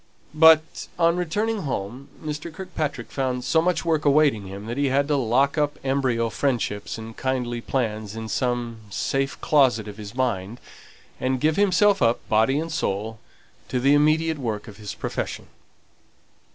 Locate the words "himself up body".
11.55-12.57